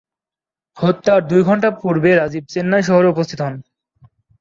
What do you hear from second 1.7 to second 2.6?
পূর্বে রাজীব